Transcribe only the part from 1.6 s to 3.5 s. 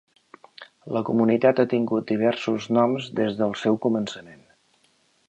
ha tingut diversos noms des